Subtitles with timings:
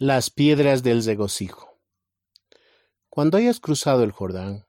[0.00, 1.76] Las piedras del regocijo.
[3.08, 4.64] Cuando hayas cruzado el Jordán,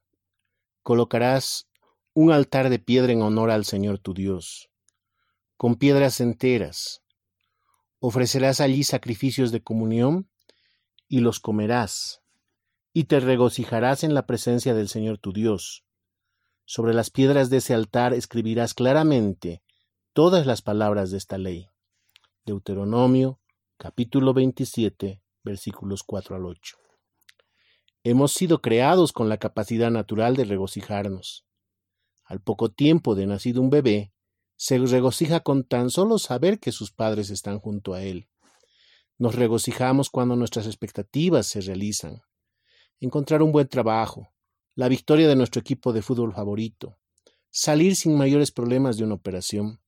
[0.81, 1.69] colocarás
[2.15, 4.71] un altar de piedra en honor al Señor tu Dios,
[5.55, 7.03] con piedras enteras.
[7.99, 10.31] Ofrecerás allí sacrificios de comunión
[11.07, 12.23] y los comerás,
[12.91, 15.85] y te regocijarás en la presencia del Señor tu Dios.
[16.65, 19.61] Sobre las piedras de ese altar escribirás claramente
[20.13, 21.67] todas las palabras de esta ley.
[22.45, 23.39] Deuteronomio
[23.81, 26.75] capítulo 27, versículos 4 al 8.
[28.03, 31.45] Hemos sido creados con la capacidad natural de regocijarnos.
[32.25, 34.11] Al poco tiempo de nacido un bebé,
[34.57, 38.27] se regocija con tan solo saber que sus padres están junto a él.
[39.17, 42.23] Nos regocijamos cuando nuestras expectativas se realizan.
[42.99, 44.33] Encontrar un buen trabajo,
[44.75, 46.97] la victoria de nuestro equipo de fútbol favorito,
[47.49, 49.79] salir sin mayores problemas de una operación,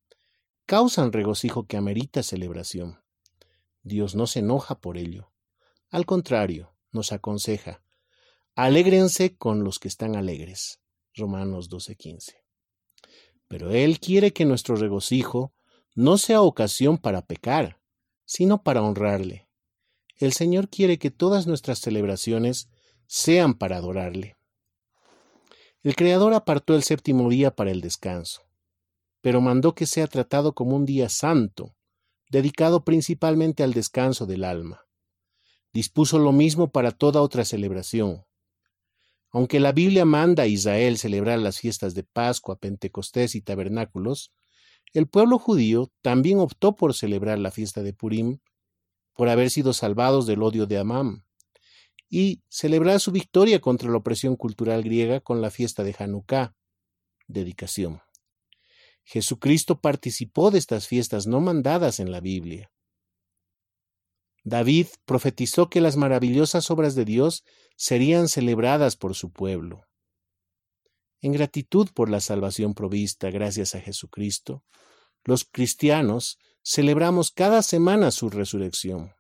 [0.66, 3.02] causan regocijo que amerita celebración.
[3.84, 5.32] Dios no se enoja por ello.
[5.90, 7.84] Al contrario, nos aconseja,
[8.56, 10.80] alégrense con los que están alegres.
[11.14, 12.36] Romanos 12:15.
[13.48, 15.54] Pero Él quiere que nuestro regocijo
[15.96, 17.82] no sea ocasión para pecar,
[18.26, 19.50] sino para honrarle.
[20.18, 22.70] El Señor quiere que todas nuestras celebraciones
[23.08, 24.38] sean para adorarle.
[25.84, 28.44] El Creador apartó el séptimo día para el descanso,
[29.20, 31.76] pero mandó que sea tratado como un día santo,
[32.32, 34.86] dedicado principalmente al descanso del alma.
[35.74, 38.24] Dispuso lo mismo para toda otra celebración.
[39.32, 44.32] Aunque la Biblia manda a Israel celebrar las fiestas de Pascua, Pentecostés y tabernáculos,
[44.94, 48.40] el pueblo judío también optó por celebrar la fiesta de Purim,
[49.14, 51.26] por haber sido salvados del odio de Amán,
[52.10, 56.56] y celebrar su victoria contra la opresión cultural griega con la fiesta de Hanukkah,
[57.28, 58.02] dedicación.
[59.04, 62.72] Jesucristo participó de estas fiestas no mandadas en la Biblia.
[64.44, 67.44] David profetizó que las maravillosas obras de Dios
[67.76, 69.86] serían celebradas por su pueblo.
[71.22, 74.64] En gratitud por la salvación provista gracias a Jesucristo,
[75.24, 79.14] los cristianos celebramos cada semana su resurrección.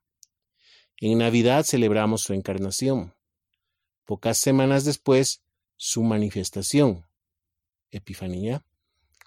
[0.97, 3.13] En Navidad celebramos su encarnación.
[4.05, 5.43] Pocas semanas después,
[5.77, 7.05] su manifestación,
[7.91, 8.63] Epifanía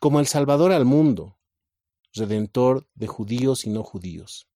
[0.04, 1.38] como el Salvador al mundo,
[2.12, 4.50] Redentor de judíos y no judíos.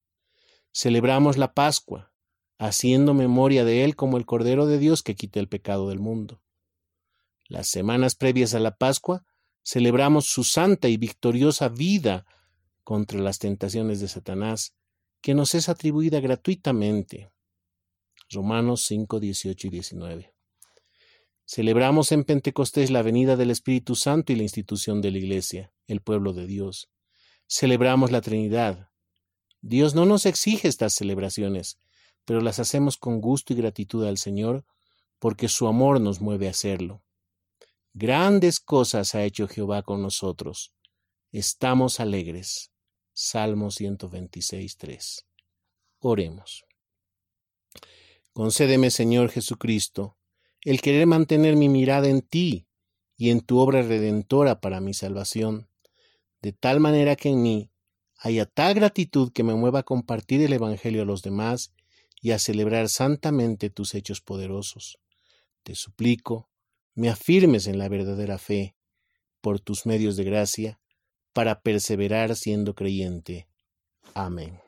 [0.71, 2.13] Celebramos la Pascua,
[2.59, 6.43] haciendo memoria de Él como el Cordero de Dios que quita el pecado del mundo.
[7.47, 9.25] Las semanas previas a la Pascua
[9.63, 12.27] celebramos su santa y victoriosa vida
[12.83, 14.75] contra las tentaciones de Satanás,
[15.19, 17.31] que nos es atribuida gratuitamente.
[18.29, 20.38] Romanos 5, 18 y 19.
[21.51, 25.99] Celebramos en Pentecostés la venida del Espíritu Santo y la institución de la Iglesia, el
[25.99, 26.91] pueblo de Dios.
[27.47, 28.91] Celebramos la Trinidad.
[29.59, 31.79] Dios no nos exige estas celebraciones,
[32.23, 34.63] pero las hacemos con gusto y gratitud al Señor,
[35.17, 37.01] porque su amor nos mueve a hacerlo.
[37.93, 40.75] Grandes cosas ha hecho Jehová con nosotros.
[41.31, 42.71] Estamos alegres.
[43.11, 45.25] Salmo 126, 3.
[45.97, 46.63] Oremos.
[48.33, 50.18] Concédeme, Señor Jesucristo,
[50.63, 52.67] el querer mantener mi mirada en ti
[53.17, 55.69] y en tu obra redentora para mi salvación,
[56.41, 57.71] de tal manera que en mí
[58.17, 61.73] haya tal gratitud que me mueva a compartir el Evangelio a los demás
[62.21, 64.99] y a celebrar santamente tus hechos poderosos.
[65.63, 66.49] Te suplico,
[66.95, 68.75] me afirmes en la verdadera fe,
[69.41, 70.79] por tus medios de gracia,
[71.33, 73.47] para perseverar siendo creyente.
[74.13, 74.59] Amén.